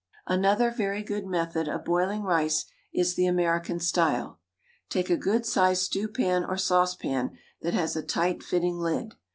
[0.25, 4.39] Another very good method of boiling rice is the American style.
[4.89, 9.13] Take a good sized stew pan or saucepan that has a tight fitting lid.